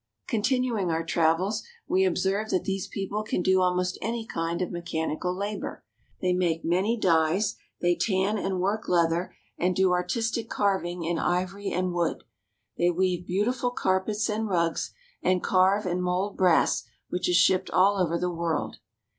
[0.25, 5.31] Continuing our travels, we observe that these people can do almost any kind of mechanical
[5.31, 5.83] labor.
[6.21, 6.47] A Hindu Carpenter..
[6.47, 6.51] ^j^^^
[6.97, 12.23] ^^^^^^^^^^^^^ they tan and work leather, and do artistic carving in ivory and wood.
[12.79, 14.91] They weave beautiful carpets and rugs,
[15.21, 18.77] and carve and mold brass which is shipped all over the world.